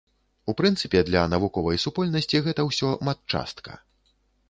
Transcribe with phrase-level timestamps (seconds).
[0.53, 3.83] У прынцыпе, для навуковай супольнасці гэта ўсё матчастка.